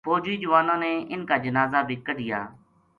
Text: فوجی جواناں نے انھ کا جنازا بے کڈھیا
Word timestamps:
فوجی 0.07 0.33
جواناں 0.41 0.77
نے 0.83 0.91
انھ 1.11 1.25
کا 1.29 1.35
جنازا 1.45 1.79
بے 1.87 1.95
کڈھیا 2.05 2.39